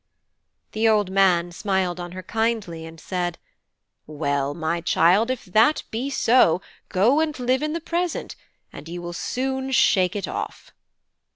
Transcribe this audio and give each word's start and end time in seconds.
The 0.71 0.89
old 0.89 1.11
man 1.11 1.51
smiled 1.51 1.99
on 1.99 2.13
her 2.13 2.23
kindly, 2.23 2.87
and 2.87 2.99
said: 2.99 3.37
"Well, 4.07 4.55
my 4.55 4.81
child, 4.81 5.29
if 5.29 5.45
that 5.45 5.83
be 5.91 6.09
so, 6.09 6.59
go 6.89 7.19
and 7.19 7.37
live 7.37 7.61
in 7.61 7.73
the 7.73 7.79
present, 7.81 8.35
and 8.73 8.89
you 8.89 8.99
will 8.99 9.13
soon 9.13 9.69
shake 9.69 10.15
it 10.15 10.27
off." 10.27 10.71